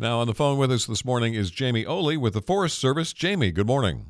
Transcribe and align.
Now, 0.00 0.20
on 0.20 0.26
the 0.26 0.34
phone 0.34 0.56
with 0.56 0.72
us 0.72 0.86
this 0.86 1.04
morning 1.04 1.34
is 1.34 1.52
Jaimie 1.52 1.86
Olle 1.86 2.18
with 2.18 2.32
the 2.32 2.40
Forest 2.40 2.78
Service. 2.78 3.12
Jaimie, 3.12 3.52
good 3.52 3.66
morning. 3.66 4.06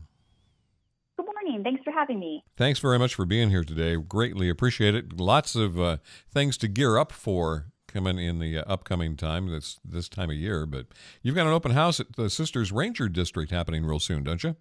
Good 1.19 1.27
morning. 1.27 1.65
Thanks 1.65 1.83
for 1.83 1.91
having 1.91 2.21
me. 2.21 2.45
Thanks 2.57 2.79
very 2.79 2.97
much 2.97 3.17
for 3.17 3.27
being 3.27 3.51
here 3.51 3.65
today. 3.65 3.97
Greatly 3.97 4.49
appreciate 4.49 4.95
it. 4.95 5.19
Lots 5.19 5.57
of 5.57 5.81
uh, 5.81 5.97
things 6.33 6.57
to 6.59 6.69
gear 6.69 6.97
up 6.97 7.11
for 7.11 7.73
coming 7.89 8.21
in 8.21 8.39
the 8.39 8.59
uh, 8.59 8.73
upcoming 8.73 9.17
time, 9.17 9.49
this, 9.49 9.81
this 9.85 10.09
time 10.09 10.31
of 10.31 10.37
year. 10.37 10.65
But 10.65 10.87
you've 11.23 11.35
got 11.35 11.49
an 11.49 11.53
open 11.53 11.73
house 11.73 11.99
at 11.99 12.13
the 12.13 12.31
Sisters 12.31 12.71
Ranger 12.71 13.09
District 13.09 13.51
happening 13.51 13.85
real 13.85 13.99
soon, 13.99 14.23
don't 14.23 14.45
you? 14.45 14.55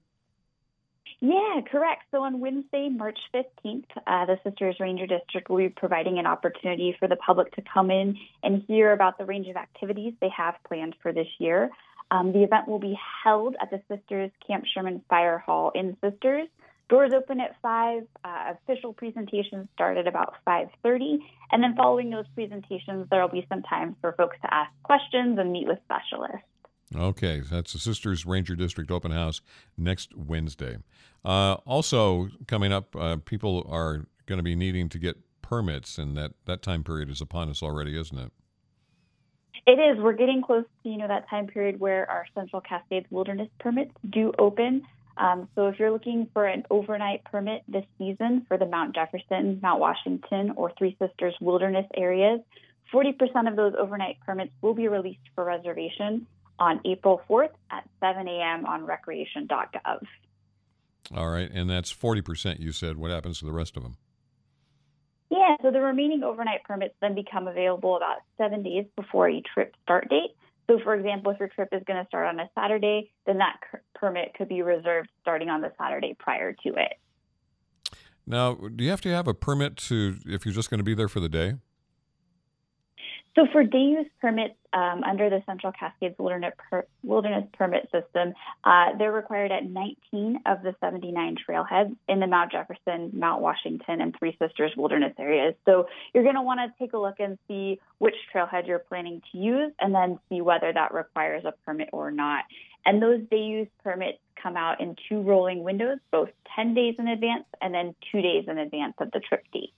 Yeah, 1.22 1.60
correct. 1.70 2.04
So 2.12 2.24
on 2.24 2.40
Wednesday, 2.40 2.88
March 2.88 3.20
15th, 3.34 3.84
uh, 4.08 4.26
the 4.26 4.40
Sisters 4.44 4.78
Ranger 4.80 5.06
District 5.06 5.50
will 5.50 5.58
be 5.58 5.70
providing 5.70 6.18
an 6.18 6.26
opportunity 6.26 6.96
for 6.98 7.10
the 7.10 7.18
public 7.18 7.54
to 7.56 7.62
come 7.74 7.92
in 7.92 8.18
and 8.42 8.64
hear 8.68 8.94
about 8.94 9.18
the 9.18 9.26
range 9.26 9.48
of 9.48 9.58
activities 9.58 10.14
they 10.22 10.30
have 10.30 10.56
planned 10.66 10.96
for 11.02 11.12
this 11.12 11.28
year. 11.38 11.72
Um, 12.10 12.32
the 12.32 12.44
event 12.44 12.70
will 12.70 12.80
be 12.80 12.98
held 13.24 13.56
at 13.62 13.70
the 13.70 13.82
Sisters 13.90 14.32
Camp 14.48 14.64
Sherman 14.74 15.04
Fire 15.10 15.40
Hall 15.40 15.72
in 15.76 15.98
Sisters. 16.02 16.48
Doors 16.88 17.12
open 17.14 17.40
at 17.40 17.56
5. 17.62 18.08
Uh, 18.24 18.54
official 18.54 18.94
presentations 18.94 19.68
start 19.74 19.98
at 19.98 20.08
about 20.08 20.36
5.30. 20.48 21.20
And 21.52 21.62
then 21.62 21.76
following 21.76 22.10
those 22.10 22.26
presentations, 22.34 23.08
there 23.12 23.22
will 23.22 23.30
be 23.30 23.46
some 23.50 23.62
time 23.64 23.96
for 24.02 24.14
folks 24.14 24.38
to 24.42 24.54
ask 24.54 24.72
questions 24.84 25.38
and 25.38 25.52
meet 25.52 25.68
with 25.68 25.80
specialists. 25.84 26.49
Okay, 26.96 27.42
that's 27.42 27.74
the 27.74 27.80
Sisters 27.80 28.26
Ranger 28.26 28.56
District 28.56 28.90
Open 28.90 29.12
House 29.12 29.42
next 29.78 30.16
Wednesday. 30.16 30.78
Uh, 31.24 31.54
also, 31.66 32.30
coming 32.48 32.74
up, 32.74 32.96
uh, 32.96 33.18
people 33.18 33.68
are 33.70 34.08
going 34.26 34.40
to 34.40 34.44
be 34.44 34.56
needing 34.56 34.90
to 34.90 34.98
get 34.98 35.18
permits, 35.44 36.00
and 36.00 36.18
that, 36.18 36.32
that 36.46 36.64
time 36.64 36.84
period 36.84 37.10
is 37.10 37.22
upon 37.22 37.50
us 37.50 37.62
already, 37.62 38.00
isn't 38.00 38.18
it? 38.18 38.32
It 39.68 39.80
is. 39.80 40.02
We're 40.02 40.14
getting 40.14 40.42
close 40.42 40.66
to 40.84 40.90
you 40.90 40.98
know 40.98 41.08
that 41.08 41.30
time 41.30 41.46
period 41.46 41.80
where 41.80 42.10
our 42.10 42.26
Central 42.34 42.62
Cascades 42.62 43.06
Wilderness 43.12 43.50
permits 43.60 43.92
do 44.10 44.32
open. 44.40 44.84
Um, 45.18 45.48
so 45.54 45.68
if 45.68 45.78
you're 45.78 45.92
looking 45.92 46.28
for 46.34 46.46
an 46.46 46.64
overnight 46.72 47.24
permit 47.26 47.62
this 47.68 47.86
season 48.00 48.46
for 48.48 48.58
the 48.58 48.66
Mount 48.66 48.96
Jefferson, 48.96 49.60
Mount 49.62 49.80
Washington, 49.80 50.54
or 50.56 50.72
Three 50.78 50.98
Sisters 51.00 51.36
Wilderness 51.42 51.86
areas, 51.96 52.40
40% 52.92 53.48
of 53.48 53.56
those 53.56 53.74
overnight 53.78 54.18
permits 54.26 54.52
will 54.62 54.74
be 54.74 54.88
released 54.88 55.20
for 55.36 55.44
reservation 55.44 56.26
on 56.60 56.82
April 56.86 57.22
4th 57.30 57.52
at 57.72 57.88
7 58.00 58.28
a.m. 58.28 58.66
on 58.66 58.86
recreation.gov. 58.86 60.00
All 61.16 61.30
right, 61.30 61.50
and 61.52 61.70
that's 61.70 61.92
40% 61.94 62.60
you 62.60 62.72
said. 62.72 62.98
What 62.98 63.12
happens 63.12 63.40
to 63.40 63.46
the 63.46 63.52
rest 63.52 63.78
of 63.78 63.84
them? 63.84 63.98
Yeah, 65.32 65.56
so 65.62 65.72
the 65.72 65.80
remaining 65.80 66.24
overnight 66.24 66.64
permits 66.64 66.96
then 67.02 67.16
become 67.16 67.48
available 67.48 67.96
about 67.96 68.18
seven 68.38 68.64
days 68.64 68.86
before 68.96 69.30
a 69.30 69.42
trip 69.54 69.76
start 69.84 70.10
date. 70.10 70.36
So, 70.68 70.80
for 70.84 70.94
example, 70.96 71.32
if 71.32 71.40
your 71.40 71.50
trip 71.50 71.70
is 71.72 71.82
going 71.86 72.00
to 72.00 72.08
start 72.08 72.28
on 72.28 72.40
a 72.40 72.50
Saturday, 72.54 73.12
then 73.26 73.40
that 73.40 73.60
permit 73.96 74.34
could 74.36 74.50
be 74.50 74.62
reserved 74.62 75.10
starting 75.22 75.50
on 75.50 75.62
the 75.62 75.72
Saturday 75.80 76.16
prior 76.20 76.54
to 76.64 76.70
it. 76.70 76.94
Now, 78.28 78.54
do 78.54 78.84
you 78.84 78.92
have 78.92 79.02
to 79.02 79.10
have 79.10 79.28
a 79.28 79.34
permit 79.34 79.78
to 79.78 80.18
if 80.28 80.46
you're 80.46 80.54
just 80.54 80.70
going 80.70 80.80
to 80.80 80.84
be 80.84 80.94
there 80.94 81.08
for 81.08 81.20
the 81.20 81.30
day? 81.30 81.56
So 83.40 83.48
for 83.54 83.64
day 83.64 83.78
use 83.78 84.08
permits 84.20 84.56
um, 84.74 85.02
under 85.02 85.30
the 85.30 85.42
Central 85.46 85.72
Cascades 85.72 86.16
Wilderness, 86.20 86.54
per- 86.70 86.86
Wilderness 87.04 87.46
Permit 87.54 87.84
System, 87.84 88.34
uh, 88.66 88.98
they're 88.98 89.14
required 89.14 89.54
at 89.54 89.64
19 89.64 90.40
of 90.46 90.62
the 90.62 90.76
79 90.82 91.38
trailheads 91.48 91.96
in 92.10 92.20
the 92.20 92.28
Mount 92.28 92.52
Jefferson, 92.52 93.12
Mount 93.14 93.42
Washington, 93.42 94.02
and 94.02 94.14
Three 94.20 94.36
Sisters 94.42 94.74
Wilderness 94.76 95.14
areas. 95.18 95.56
So 95.64 95.88
you're 96.14 96.24
going 96.24 96.36
to 96.36 96.42
want 96.42 96.60
to 96.60 96.84
take 96.84 96.92
a 96.92 96.98
look 96.98 97.16
and 97.20 97.38
see 97.48 97.80
which 98.00 98.16
trailhead 98.36 98.68
you're 98.68 98.80
planning 98.80 99.22
to 99.32 99.38
use, 99.38 99.72
and 99.80 99.96
then 99.96 100.20
see 100.28 100.42
whether 100.42 100.74
that 100.74 100.94
requires 100.94 101.46
a 101.46 101.54
permit 101.66 101.90
or 101.94 102.12
not. 102.12 102.44
And 102.86 103.02
those 103.02 103.22
day 103.32 103.44
use 103.44 103.70
permits 103.86 104.18
come 104.44 104.58
out 104.58 104.82
in 104.82 104.98
two 105.08 105.22
rolling 105.22 105.64
windows, 105.64 106.00
both 106.12 106.30
10 106.58 106.74
days 106.74 106.96
in 107.00 107.08
advance 107.08 107.46
and 107.62 107.74
then 107.74 107.96
two 108.12 108.22
days 108.22 108.46
in 108.50 108.58
advance 108.58 108.96
of 109.00 109.12
the 109.12 109.22
trip 109.22 109.46
date. 109.54 109.74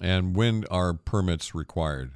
And 0.00 0.34
when 0.34 0.64
are 0.72 0.92
permits 0.92 1.54
required? 1.54 2.10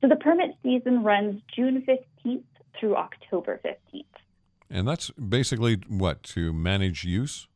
So 0.00 0.08
the 0.08 0.16
permit 0.16 0.52
season 0.62 1.02
runs 1.02 1.42
June 1.54 1.84
15th 1.86 2.44
through 2.78 2.96
October 2.96 3.60
15th. 3.64 4.04
And 4.70 4.86
that's 4.86 5.10
basically 5.10 5.80
what, 5.88 6.22
to 6.24 6.52
manage 6.52 7.04
use? 7.04 7.48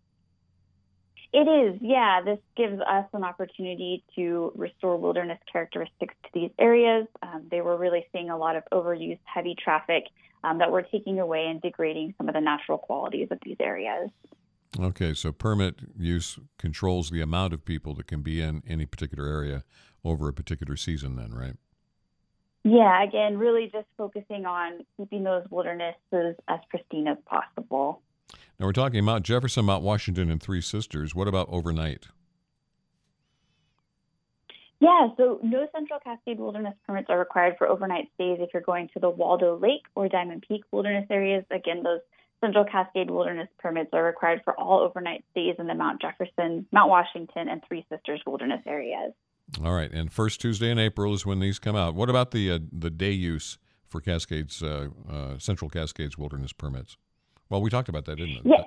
It 1.32 1.49
is, 1.49 1.81
yeah. 1.81 2.21
This 2.25 2.38
gives 2.56 2.81
us 2.81 3.06
an 3.12 3.25
opportunity 3.25 4.05
to 4.15 4.53
restore 4.55 4.97
wilderness 4.97 5.38
characteristics 5.50 6.15
to 6.25 6.31
these 6.32 6.50
areas. 6.59 7.09
Um, 7.22 7.47
they 7.50 7.60
were 7.60 7.77
really 7.77 8.06
seeing 8.12 8.31
a 8.31 8.37
lot 8.37 8.55
of 8.56 8.62
overuse, 8.72 9.19
heavy 9.25 9.56
traffic 9.56 10.05
um, 10.44 10.59
that 10.59 10.71
we're 10.71 10.82
taking 10.82 11.19
away 11.19 11.47
and 11.47 11.61
degrading 11.61 12.15
some 12.19 12.28
of 12.28 12.34
the 12.34 12.41
natural 12.41 12.78
qualities 12.78 13.28
of 13.31 13.38
these 13.44 13.56
areas. 13.59 14.11
Okay, 14.78 15.15
so 15.15 15.32
permit 15.32 15.76
use 15.97 16.38
controls 16.59 17.11
the 17.11 17.21
amount 17.21 17.53
of 17.53 17.65
people 17.65 17.94
that 17.94 18.06
can 18.06 18.22
be 18.22 18.41
in 18.41 18.62
any 18.66 18.87
particular 18.87 19.28
area 19.28 19.65
over 20.05 20.28
a 20.28 20.32
particular 20.32 20.76
season, 20.76 21.16
then, 21.16 21.32
right? 21.32 21.56
Yeah, 22.64 23.04
again, 23.04 23.36
really 23.36 23.69
just 23.70 23.86
focusing 23.98 24.47
on 24.47 24.86
keeping 24.97 25.22
those 25.22 25.44
wildernesses 25.50 26.34
as 26.48 26.60
pristine 26.70 27.06
as 27.08 27.19
possible. 27.26 28.00
Now 28.58 28.66
we're 28.66 28.72
talking 28.72 29.04
Mount 29.04 29.25
Jefferson, 29.25 29.66
Mount 29.66 29.84
Washington, 29.84 30.30
and 30.30 30.42
Three 30.42 30.62
Sisters. 30.62 31.14
What 31.14 31.28
about 31.28 31.48
overnight? 31.50 32.06
Yeah, 34.80 35.08
so 35.16 35.41
no 35.42 35.66
Central 35.75 36.00
Cascade 36.00 36.38
Wilderness 36.38 36.75
permits 36.86 37.08
are 37.10 37.19
required 37.19 37.56
for 37.58 37.69
overnight 37.69 38.08
stays 38.14 38.38
if 38.41 38.50
you're 38.52 38.62
going 38.62 38.88
to 38.94 39.00
the 39.00 39.10
Waldo 39.10 39.58
Lake 39.58 39.82
or 39.94 40.08
Diamond 40.08 40.44
Peak 40.46 40.62
Wilderness 40.72 41.06
areas. 41.10 41.44
Again, 41.50 41.82
those 41.82 42.00
Central 42.41 42.64
Cascade 42.64 43.10
Wilderness 43.10 43.48
permits 43.58 43.91
are 43.92 44.04
required 44.04 44.42
for 44.44 44.58
all 44.58 44.81
overnight 44.81 45.25
stays 45.31 45.56
in 45.58 45.66
the 45.66 45.75
Mount 45.75 46.02
Jefferson, 46.02 46.66
Mount 46.72 46.91
Washington, 46.91 47.48
and 47.48 47.62
Three 47.66 47.86
Sisters 47.91 48.20
Wilderness 48.26 48.62
areas. 48.66 49.12
All 49.62 49.72
right, 49.72 49.91
and 49.93 50.12
first 50.12 50.41
Tuesday 50.41 50.71
in 50.71 50.78
April 50.78 51.15
is 51.15 51.25
when 51.25 51.38
these 51.38 51.59
come 51.59 51.77
out. 51.77 51.94
What 51.94 52.10
about 52.10 52.31
the 52.31 52.50
uh, 52.50 52.59
the 52.72 52.91
day 52.91 53.12
use 53.12 53.59
for 53.87 54.00
Cascades 54.00 54.62
uh, 54.62 54.88
uh, 55.09 55.38
Central 55.38 55.69
Cascades 55.69 56.19
Wilderness 56.19 56.53
permits? 56.53 56.97
Well, 57.49 57.60
we 57.60 57.71
talked 57.71 57.88
about 57.88 58.05
that, 58.06 58.16
didn't 58.16 58.37
it? 58.38 58.43
Yeah. 58.44 58.65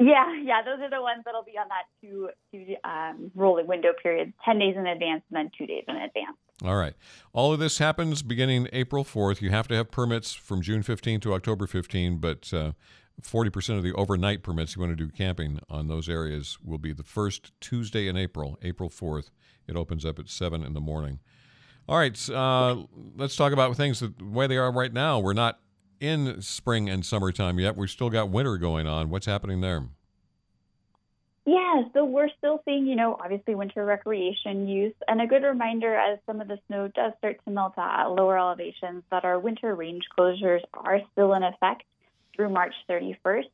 Yeah, 0.00 0.32
yeah, 0.44 0.62
those 0.62 0.78
are 0.80 0.90
the 0.90 1.02
ones 1.02 1.22
that'll 1.24 1.42
be 1.42 1.58
on 1.58 1.66
that 1.68 1.86
two 2.00 2.30
two 2.52 2.76
um, 2.84 3.32
rolling 3.34 3.66
window 3.66 3.88
period, 4.00 4.32
ten 4.44 4.60
days 4.60 4.76
in 4.76 4.86
advance 4.86 5.22
and 5.28 5.36
then 5.36 5.50
two 5.58 5.66
days 5.66 5.82
in 5.88 5.96
advance. 5.96 6.36
All 6.64 6.76
right. 6.76 6.94
All 7.32 7.52
of 7.52 7.58
this 7.58 7.78
happens 7.78 8.22
beginning 8.22 8.68
April 8.72 9.04
4th. 9.04 9.40
You 9.40 9.50
have 9.50 9.66
to 9.68 9.74
have 9.74 9.90
permits 9.90 10.32
from 10.34 10.62
June 10.62 10.84
fifteenth 10.84 11.24
to 11.24 11.34
October 11.34 11.66
fifteenth, 11.66 12.20
but 12.20 12.52
uh, 12.54 12.72
40% 13.22 13.76
of 13.76 13.82
the 13.82 13.92
overnight 13.92 14.42
permits 14.42 14.76
you 14.76 14.80
want 14.80 14.96
to 14.96 14.96
do 14.96 15.10
camping 15.10 15.60
on 15.68 15.88
those 15.88 16.08
areas 16.08 16.58
will 16.64 16.78
be 16.78 16.92
the 16.92 17.02
first 17.02 17.52
Tuesday 17.60 18.08
in 18.08 18.16
April, 18.16 18.58
April 18.62 18.88
4th. 18.88 19.30
It 19.66 19.76
opens 19.76 20.04
up 20.04 20.18
at 20.18 20.28
7 20.28 20.62
in 20.62 20.72
the 20.74 20.80
morning. 20.80 21.18
All 21.88 21.98
right, 21.98 22.30
uh, 22.30 22.84
let's 23.16 23.34
talk 23.34 23.52
about 23.52 23.74
things 23.76 24.00
the 24.00 24.12
way 24.20 24.46
they 24.46 24.58
are 24.58 24.70
right 24.70 24.92
now. 24.92 25.18
We're 25.18 25.32
not 25.32 25.58
in 26.00 26.40
spring 26.42 26.88
and 26.88 27.04
summertime 27.04 27.58
yet. 27.58 27.76
We've 27.76 27.90
still 27.90 28.10
got 28.10 28.30
winter 28.30 28.56
going 28.58 28.86
on. 28.86 29.10
What's 29.10 29.26
happening 29.26 29.60
there? 29.60 29.88
Yeah, 31.44 31.84
so 31.94 32.04
we're 32.04 32.28
still 32.36 32.60
seeing, 32.66 32.86
you 32.86 32.94
know, 32.94 33.16
obviously 33.18 33.54
winter 33.54 33.84
recreation 33.84 34.68
use. 34.68 34.92
And 35.08 35.22
a 35.22 35.26
good 35.26 35.42
reminder 35.42 35.94
as 35.94 36.18
some 36.26 36.42
of 36.42 36.48
the 36.48 36.58
snow 36.66 36.88
does 36.88 37.14
start 37.18 37.40
to 37.46 37.50
melt 37.50 37.72
at 37.78 38.08
lower 38.08 38.38
elevations 38.38 39.02
that 39.10 39.24
our 39.24 39.38
winter 39.38 39.74
range 39.74 40.04
closures 40.16 40.60
are 40.74 41.00
still 41.12 41.32
in 41.32 41.42
effect 41.42 41.84
through 42.38 42.50
March 42.50 42.74
31st. 42.88 43.50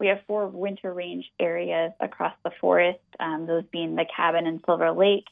We 0.00 0.08
have 0.08 0.18
four 0.26 0.48
winter 0.48 0.92
range 0.92 1.30
areas 1.38 1.92
across 2.00 2.34
the 2.42 2.50
forest, 2.60 2.98
um, 3.20 3.46
those 3.46 3.64
being 3.70 3.94
the 3.94 4.06
Cabin 4.16 4.46
and 4.46 4.60
Silver 4.66 4.90
Lake, 4.90 5.26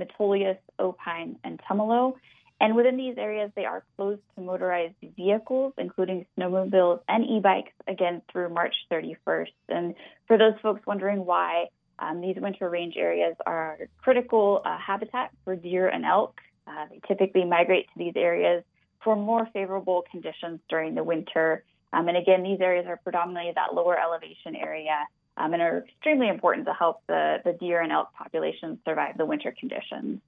Metolius, 0.00 0.56
Opine, 0.78 1.36
and 1.44 1.60
Tumalo. 1.68 2.14
And 2.60 2.76
within 2.76 2.96
these 2.96 3.18
areas, 3.18 3.50
they 3.56 3.64
are 3.66 3.84
closed 3.96 4.22
to 4.36 4.40
motorized 4.40 4.94
vehicles, 5.16 5.74
including 5.76 6.24
snowmobiles 6.38 7.00
and 7.08 7.24
e 7.26 7.40
bikes, 7.40 7.72
again 7.88 8.22
through 8.32 8.48
March 8.48 8.74
31st. 8.90 9.48
And 9.68 9.94
for 10.26 10.38
those 10.38 10.54
folks 10.62 10.86
wondering 10.86 11.26
why, 11.26 11.66
um, 11.98 12.20
these 12.20 12.36
winter 12.38 12.70
range 12.70 12.94
areas 12.96 13.34
are 13.44 13.78
critical 13.98 14.62
uh, 14.64 14.78
habitat 14.78 15.32
for 15.44 15.56
deer 15.56 15.88
and 15.88 16.04
elk. 16.04 16.40
Uh, 16.66 16.86
they 16.90 17.00
typically 17.06 17.44
migrate 17.44 17.86
to 17.88 17.98
these 17.98 18.14
areas 18.16 18.64
for 19.02 19.16
more 19.16 19.46
favorable 19.52 20.04
conditions 20.10 20.60
during 20.70 20.94
the 20.94 21.04
winter. 21.04 21.62
Um, 21.94 22.08
and 22.08 22.16
again, 22.16 22.42
these 22.42 22.60
areas 22.60 22.86
are 22.88 22.96
predominantly 22.96 23.52
that 23.54 23.72
lower 23.72 23.96
elevation 23.98 24.56
area 24.56 25.06
um, 25.36 25.52
and 25.52 25.62
are 25.62 25.84
extremely 25.88 26.28
important 26.28 26.66
to 26.66 26.72
help 26.72 27.02
the, 27.06 27.38
the 27.44 27.52
deer 27.52 27.80
and 27.80 27.92
elk 27.92 28.12
populations 28.14 28.78
survive 28.84 29.16
the 29.16 29.24
winter 29.24 29.54
conditions. 29.58 30.20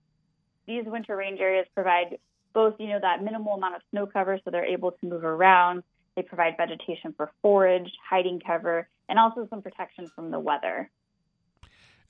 These 0.66 0.84
winter 0.86 1.16
range 1.16 1.40
areas 1.40 1.66
provide 1.74 2.18
both, 2.52 2.74
you 2.78 2.88
know, 2.88 3.00
that 3.00 3.22
minimal 3.22 3.54
amount 3.54 3.76
of 3.76 3.82
snow 3.90 4.06
cover 4.06 4.38
so 4.44 4.50
they're 4.50 4.64
able 4.64 4.92
to 4.92 5.06
move 5.06 5.24
around. 5.24 5.82
They 6.14 6.22
provide 6.22 6.56
vegetation 6.56 7.12
for 7.16 7.30
forage, 7.42 7.90
hiding 8.08 8.40
cover, 8.40 8.88
and 9.08 9.18
also 9.18 9.46
some 9.50 9.60
protection 9.60 10.10
from 10.14 10.30
the 10.30 10.40
weather. 10.40 10.88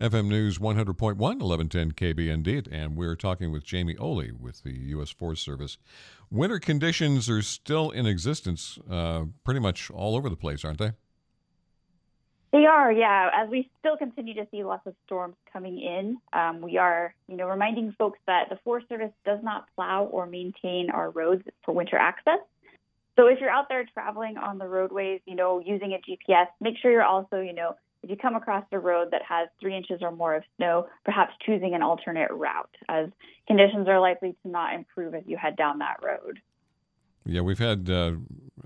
FM 0.00 0.26
News 0.26 0.58
100.1, 0.58 1.16
1110 1.16 1.93
KBND, 1.93 2.69
and 2.70 2.96
we're 2.96 3.16
talking 3.16 3.50
with 3.50 3.64
Jaimie 3.64 3.98
Olle 3.98 4.28
with 4.38 4.62
the 4.62 4.72
U.S. 4.90 5.10
Forest 5.10 5.43
Service. 5.43 5.78
Winter 6.31 6.58
conditions 6.58 7.31
are 7.31 7.40
still 7.40 7.90
in 7.90 8.04
existence 8.04 8.78
uh, 8.90 9.25
pretty 9.43 9.60
much 9.60 9.90
all 9.90 10.14
over 10.14 10.28
the 10.28 10.37
place, 10.37 10.66
aren't 10.66 10.78
they? 10.78 10.93
They 12.52 12.66
are, 12.66 12.93
yeah. 12.93 13.31
As 13.34 13.48
we 13.48 13.70
still 13.78 13.96
continue 13.96 14.34
to 14.34 14.46
see 14.50 14.64
lots 14.64 14.87
of 14.87 14.94
storms 15.06 15.37
coming 15.50 15.81
in, 15.81 16.19
um, 16.32 16.60
we 16.60 16.76
are, 16.76 17.14
you 17.26 17.37
know, 17.37 17.46
reminding 17.46 17.94
folks 17.98 18.19
that 18.26 18.50
the 18.50 18.58
Forest 18.64 18.90
Service 18.90 19.12
does 19.25 19.40
not 19.43 19.66
plow 19.75 20.04
or 20.04 20.26
maintain 20.26 20.90
our 20.90 21.10
roads 21.10 21.43
for 21.64 21.72
winter 21.72 21.96
access. 21.96 22.40
So 23.16 23.28
if 23.28 23.40
you're 23.40 23.50
out 23.50 23.70
there 23.70 23.87
traveling 23.94 24.37
on 24.37 24.58
the 24.58 24.69
roadways, 24.69 25.22
you 25.25 25.37
know, 25.37 25.58
using 25.58 25.94
a 25.94 25.98
GPS, 25.98 26.48
make 26.60 26.75
sure 26.82 26.90
you're 26.90 27.02
also, 27.02 27.40
you 27.40 27.54
know, 27.54 27.75
if 28.02 28.10
you 28.10 28.16
come 28.16 28.34
across 28.34 28.64
a 28.72 28.78
road 28.78 29.08
that 29.12 29.22
has 29.28 29.48
three 29.60 29.76
inches 29.76 30.00
or 30.02 30.12
more 30.12 30.34
of 30.34 30.43
snow, 30.56 30.87
perhaps 31.04 31.34
choosing 31.44 31.75
an 31.75 31.82
alternate 31.82 32.31
route, 32.31 32.75
as 32.88 33.08
conditions 33.46 33.88
are 33.88 34.00
likely 34.00 34.37
to 34.43 34.48
not 34.48 34.75
improve 34.75 35.14
as 35.14 35.22
you 35.26 35.37
head 35.37 35.56
down 35.56 35.78
that 35.78 35.96
road. 36.04 36.40
Yeah, 37.25 37.40
we've 37.40 37.58
had 37.58 37.90
uh, 37.90 38.12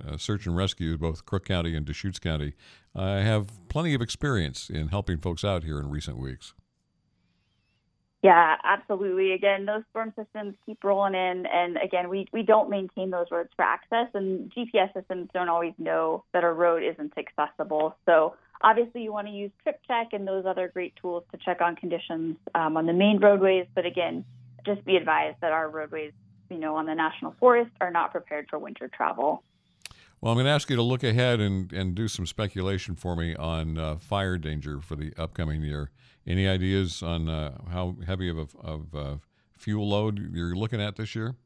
uh, 0.06 0.16
search 0.18 0.46
and 0.46 0.54
rescue 0.56 0.98
both 0.98 1.24
Crook 1.24 1.46
County 1.46 1.74
and 1.74 1.86
Deschutes 1.86 2.18
County. 2.18 2.52
I 2.94 3.20
have 3.20 3.48
plenty 3.68 3.94
of 3.94 4.02
experience 4.02 4.68
in 4.68 4.88
helping 4.88 5.18
folks 5.18 5.44
out 5.44 5.64
here 5.64 5.80
in 5.80 5.88
recent 5.90 6.18
weeks. 6.18 6.52
Yeah, 8.22 8.56
absolutely. 8.62 9.32
Again, 9.32 9.64
those 9.64 9.82
storm 9.90 10.12
systems 10.14 10.54
keep 10.66 10.84
rolling 10.84 11.14
in, 11.14 11.46
and 11.46 11.78
again, 11.82 12.10
we 12.10 12.26
we 12.34 12.42
don't 12.42 12.68
maintain 12.68 13.08
those 13.08 13.28
roads 13.30 13.48
for 13.56 13.62
access, 13.64 14.08
and 14.12 14.52
GPS 14.52 14.92
systems 14.92 15.30
don't 15.32 15.48
always 15.48 15.72
know 15.78 16.24
that 16.34 16.44
a 16.44 16.52
road 16.52 16.82
isn't 16.82 17.14
accessible. 17.16 17.96
So 18.04 18.34
obviously, 18.60 19.02
you 19.02 19.12
want 19.12 19.26
to 19.26 19.32
use 19.32 19.50
TripCheck 19.66 20.08
and 20.12 20.26
those 20.26 20.44
other 20.46 20.68
great 20.68 20.94
tools 20.96 21.24
to 21.32 21.38
check 21.38 21.60
on 21.60 21.76
conditions 21.76 22.36
um, 22.54 22.76
on 22.76 22.86
the 22.86 22.92
main 22.92 23.18
roadways. 23.20 23.66
But 23.74 23.86
again, 23.86 24.24
just 24.66 24.84
be 24.84 24.96
advised 24.96 25.38
that 25.40 25.52
our 25.52 25.68
roadways, 25.68 26.12
you 26.48 26.58
know, 26.58 26.76
on 26.76 26.86
the 26.86 26.94
national 26.94 27.34
forest 27.40 27.70
are 27.80 27.90
not 27.90 28.12
prepared 28.12 28.46
for 28.48 28.58
winter 28.58 28.88
travel. 28.88 29.42
Well, 30.20 30.32
I'm 30.32 30.36
going 30.36 30.44
to 30.44 30.52
ask 30.52 30.68
you 30.68 30.76
to 30.76 30.82
look 30.82 31.02
ahead 31.02 31.40
and, 31.40 31.72
and 31.72 31.94
do 31.94 32.06
some 32.06 32.26
speculation 32.26 32.94
for 32.94 33.16
me 33.16 33.34
on 33.34 33.78
uh, 33.78 33.96
fire 33.96 34.36
danger 34.36 34.80
for 34.80 34.94
the 34.94 35.14
upcoming 35.16 35.62
year. 35.62 35.90
Any 36.26 36.46
ideas 36.46 37.02
on 37.02 37.30
uh, 37.30 37.56
how 37.70 37.96
heavy 38.06 38.28
of 38.28 38.36
a 38.36 38.46
of, 38.62 38.94
uh, 38.94 39.16
fuel 39.56 39.88
load 39.88 40.18
you're 40.34 40.54
looking 40.54 40.80
at 40.80 40.96
this 40.96 41.14
year? 41.14 41.36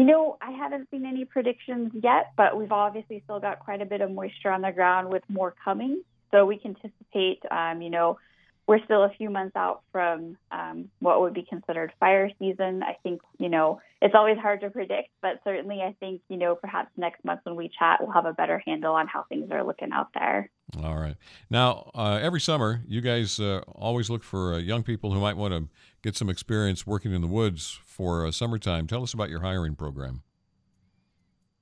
You 0.00 0.06
know, 0.06 0.38
I 0.40 0.52
haven't 0.52 0.88
seen 0.90 1.04
any 1.04 1.26
predictions 1.26 1.92
yet, 1.92 2.32
but 2.34 2.56
we've 2.56 2.72
obviously 2.72 3.20
still 3.24 3.38
got 3.38 3.58
quite 3.58 3.82
a 3.82 3.84
bit 3.84 4.00
of 4.00 4.10
moisture 4.10 4.50
on 4.50 4.62
the 4.62 4.72
ground 4.72 5.10
with 5.10 5.22
more 5.28 5.54
coming. 5.62 6.02
So 6.30 6.46
we 6.46 6.56
can 6.56 6.74
anticipate, 6.82 7.42
um, 7.50 7.82
you 7.82 7.90
know, 7.90 8.18
we're 8.66 8.82
still 8.86 9.04
a 9.04 9.10
few 9.10 9.28
months 9.28 9.56
out 9.56 9.82
from 9.92 10.38
um, 10.50 10.88
what 11.00 11.20
would 11.20 11.34
be 11.34 11.42
considered 11.42 11.92
fire 12.00 12.30
season. 12.38 12.82
I 12.82 12.96
think, 13.02 13.20
you 13.38 13.50
know, 13.50 13.82
it's 14.00 14.14
always 14.14 14.38
hard 14.38 14.62
to 14.62 14.70
predict, 14.70 15.10
but 15.20 15.42
certainly 15.44 15.82
I 15.82 15.94
think, 16.00 16.22
you 16.30 16.38
know, 16.38 16.54
perhaps 16.54 16.88
next 16.96 17.22
month 17.22 17.40
when 17.42 17.56
we 17.56 17.68
chat, 17.68 17.98
we'll 18.00 18.12
have 18.12 18.24
a 18.24 18.32
better 18.32 18.62
handle 18.66 18.94
on 18.94 19.06
how 19.06 19.24
things 19.24 19.50
are 19.50 19.62
looking 19.62 19.92
out 19.92 20.08
there. 20.14 20.48
All 20.78 20.96
right. 20.96 21.16
Now, 21.48 21.90
uh, 21.94 22.18
every 22.22 22.40
summer, 22.40 22.82
you 22.86 23.00
guys 23.00 23.40
uh, 23.40 23.62
always 23.74 24.08
look 24.08 24.22
for 24.22 24.54
uh, 24.54 24.58
young 24.58 24.82
people 24.82 25.12
who 25.12 25.20
might 25.20 25.36
want 25.36 25.52
to 25.52 25.68
get 26.02 26.16
some 26.16 26.30
experience 26.30 26.86
working 26.86 27.12
in 27.12 27.20
the 27.20 27.26
woods 27.26 27.78
for 27.84 28.26
uh, 28.26 28.30
summertime. 28.30 28.86
Tell 28.86 29.02
us 29.02 29.12
about 29.12 29.30
your 29.30 29.40
hiring 29.40 29.74
program. 29.74 30.22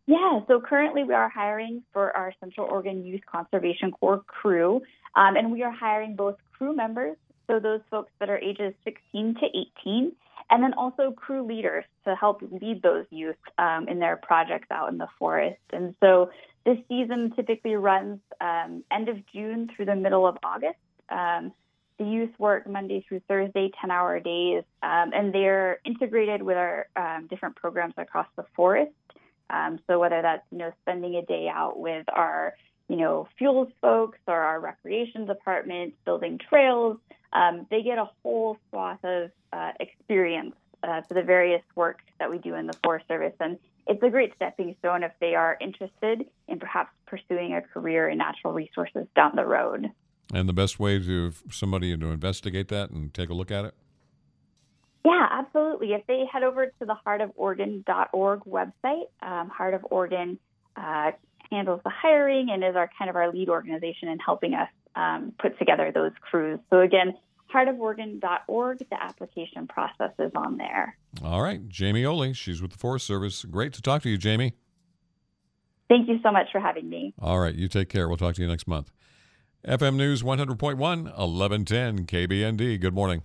Yeah, 0.06 0.40
so 0.48 0.60
currently 0.60 1.04
we 1.04 1.14
are 1.14 1.28
hiring 1.28 1.82
for 1.92 2.16
our 2.16 2.32
Central 2.40 2.66
Oregon 2.66 3.04
Youth 3.04 3.20
Conservation 3.30 3.92
Corps 3.92 4.22
crew, 4.26 4.80
um, 5.14 5.36
and 5.36 5.52
we 5.52 5.62
are 5.62 5.72
hiring 5.72 6.16
both 6.16 6.36
crew 6.56 6.74
members, 6.74 7.16
so 7.46 7.58
those 7.60 7.80
folks 7.90 8.10
that 8.18 8.30
are 8.30 8.38
ages 8.38 8.72
16 8.84 9.34
to 9.34 9.46
18, 9.82 10.12
and 10.50 10.62
then 10.62 10.74
also 10.74 11.12
crew 11.12 11.46
leaders 11.46 11.84
to 12.04 12.14
help 12.14 12.42
lead 12.50 12.82
those 12.82 13.04
youth 13.10 13.36
um, 13.58 13.86
in 13.88 13.98
their 13.98 14.16
projects 14.16 14.68
out 14.70 14.88
in 14.90 14.98
the 14.98 15.08
forest. 15.18 15.60
And 15.72 15.94
so 16.00 16.30
this 16.64 16.78
season 16.88 17.32
typically 17.34 17.74
runs 17.74 18.20
um, 18.40 18.84
end 18.90 19.08
of 19.08 19.16
June 19.32 19.70
through 19.74 19.86
the 19.86 19.96
middle 19.96 20.26
of 20.26 20.36
August. 20.42 20.78
Um, 21.08 21.52
the 21.98 22.04
youth 22.04 22.30
work 22.38 22.66
Monday 22.68 23.04
through 23.08 23.22
Thursday, 23.28 23.70
10 23.80 23.90
hour 23.90 24.20
days, 24.20 24.62
um, 24.82 25.10
and 25.12 25.34
they're 25.34 25.80
integrated 25.84 26.42
with 26.42 26.56
our 26.56 26.86
um, 26.96 27.26
different 27.26 27.56
programs 27.56 27.94
across 27.96 28.28
the 28.36 28.44
forest. 28.54 28.92
Um, 29.50 29.80
so 29.86 29.98
whether 29.98 30.22
that's 30.22 30.44
you 30.50 30.58
know 30.58 30.72
spending 30.82 31.16
a 31.16 31.22
day 31.22 31.48
out 31.52 31.78
with 31.78 32.06
our 32.14 32.54
you 32.88 32.96
know 32.96 33.28
fuels 33.36 33.68
folks 33.80 34.18
or 34.26 34.34
our 34.34 34.60
recreation 34.60 35.26
department, 35.26 35.94
building 36.04 36.38
trails, 36.48 36.98
um, 37.32 37.66
they 37.70 37.82
get 37.82 37.98
a 37.98 38.08
whole 38.22 38.56
swath 38.70 39.04
of 39.04 39.30
uh, 39.52 39.72
experience 39.80 40.54
uh, 40.82 41.02
for 41.02 41.14
the 41.14 41.22
various 41.22 41.62
work 41.74 42.00
that 42.18 42.30
we 42.30 42.38
do 42.38 42.54
in 42.54 42.66
the 42.66 42.76
Forest 42.84 43.06
Service, 43.08 43.34
and 43.40 43.58
it's 43.86 44.02
a 44.02 44.10
great 44.10 44.34
stepping 44.36 44.76
stone 44.80 45.02
if 45.02 45.12
they 45.20 45.34
are 45.34 45.56
interested 45.60 46.26
in 46.46 46.58
perhaps 46.58 46.90
pursuing 47.06 47.54
a 47.54 47.62
career 47.62 48.08
in 48.08 48.18
natural 48.18 48.52
resources 48.52 49.06
down 49.16 49.32
the 49.34 49.46
road. 49.46 49.90
And 50.32 50.46
the 50.46 50.52
best 50.52 50.78
way 50.78 50.98
to 50.98 51.32
somebody 51.50 51.96
to 51.96 52.06
investigate 52.08 52.68
that 52.68 52.90
and 52.90 53.12
take 53.14 53.30
a 53.30 53.34
look 53.34 53.50
at 53.50 53.64
it. 53.64 53.74
Yeah, 55.04 55.26
absolutely. 55.30 55.94
If 55.94 56.06
they 56.06 56.24
head 56.30 56.42
over 56.42 56.66
to 56.66 56.84
the 56.84 56.96
heartoforegon.org 57.06 58.40
website, 58.40 59.06
um, 59.22 59.48
Heart 59.48 59.74
of 59.74 59.86
Oregon 59.90 60.38
uh, 60.76 61.12
handles 61.50 61.80
the 61.84 61.90
hiring 61.90 62.48
and 62.50 62.62
is 62.64 62.76
our 62.76 62.90
kind 62.98 63.08
of 63.08 63.16
our 63.16 63.32
lead 63.32 63.48
organization 63.48 64.08
in 64.08 64.18
helping 64.18 64.54
us 64.54 64.68
um, 64.96 65.32
put 65.40 65.58
together 65.58 65.90
those 65.94 66.12
crews. 66.20 66.58
So 66.70 66.80
again, 66.80 67.14
heartoforegon.org, 67.54 68.78
the 68.78 69.02
application 69.02 69.66
process 69.66 70.12
is 70.18 70.32
on 70.34 70.56
there. 70.56 70.96
All 71.22 71.42
right, 71.42 71.66
Jaimie 71.68 72.08
Olle, 72.08 72.32
she's 72.32 72.60
with 72.60 72.72
the 72.72 72.78
Forest 72.78 73.06
Service. 73.06 73.44
Great 73.44 73.72
to 73.74 73.82
talk 73.82 74.02
to 74.02 74.10
you, 74.10 74.18
Jaimie. 74.18 74.52
Thank 75.88 76.08
you 76.08 76.18
so 76.22 76.30
much 76.30 76.48
for 76.52 76.60
having 76.60 76.88
me. 76.88 77.14
All 77.20 77.38
right, 77.38 77.54
you 77.54 77.68
take 77.68 77.88
care. 77.88 78.08
We'll 78.08 78.18
talk 78.18 78.34
to 78.34 78.42
you 78.42 78.48
next 78.48 78.68
month. 78.68 78.92
FM 79.66 79.96
News 79.96 80.22
100.1, 80.22 80.78
1110 80.78 82.06
KBND. 82.06 82.80
Good 82.80 82.94
morning. 82.94 83.16